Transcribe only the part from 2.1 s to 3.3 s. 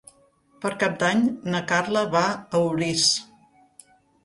va a Orís.